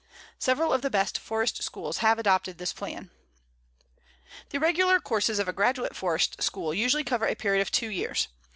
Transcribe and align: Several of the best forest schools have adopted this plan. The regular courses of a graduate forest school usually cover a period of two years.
Several 0.39 0.73
of 0.73 0.81
the 0.81 0.89
best 0.89 1.19
forest 1.19 1.61
schools 1.61 1.99
have 1.99 2.17
adopted 2.17 2.57
this 2.57 2.73
plan. 2.73 3.11
The 4.49 4.59
regular 4.59 4.99
courses 4.99 5.37
of 5.37 5.47
a 5.47 5.53
graduate 5.53 5.95
forest 5.95 6.41
school 6.41 6.73
usually 6.73 7.03
cover 7.03 7.27
a 7.27 7.35
period 7.35 7.61
of 7.61 7.69
two 7.71 7.89
years. 7.89 8.27